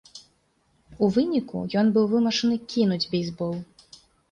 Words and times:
У 1.07 1.09
выніку 1.17 1.61
ён 1.83 1.93
быў 1.99 2.09
вымушаны 2.15 2.59
кінуць 2.75 3.01
бейсбол. 3.15 3.55